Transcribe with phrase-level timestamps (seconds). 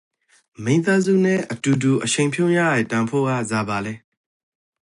[0.63, 3.93] မိသားစုနန့်အတူတူအချိန်ဖြုန်းရယေတန်ဖိုးက ဇာပါလဲ?